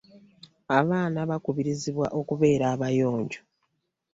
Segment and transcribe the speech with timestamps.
[0.79, 3.39] Abaana bakubirizibwa okubeera abayonjo.